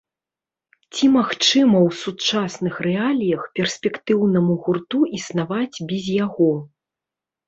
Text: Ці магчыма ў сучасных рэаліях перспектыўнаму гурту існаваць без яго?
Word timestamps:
Ці 0.93 1.05
магчыма 1.15 1.77
ў 1.87 1.91
сучасных 2.03 2.79
рэаліях 2.87 3.43
перспектыўнаму 3.59 4.53
гурту 4.63 4.99
існаваць 5.19 5.77
без 5.93 6.03
яго? 6.25 6.49